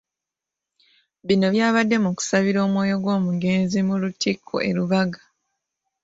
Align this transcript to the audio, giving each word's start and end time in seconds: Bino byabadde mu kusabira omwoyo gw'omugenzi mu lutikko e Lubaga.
Bino 1.27 1.47
byabadde 1.53 1.95
mu 2.03 2.11
kusabira 2.17 2.59
omwoyo 2.67 2.95
gw'omugenzi 3.03 3.79
mu 3.87 3.95
lutikko 4.01 4.55
e 4.69 4.71
Lubaga. 4.77 5.21